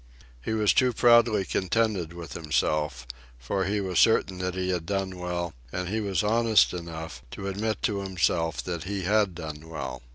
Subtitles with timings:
[0.41, 3.05] He was too proudly contented with himself,
[3.37, 7.47] for he was certain that he had done well, and he was honest enough to
[7.47, 10.01] admit to himself that he had done well.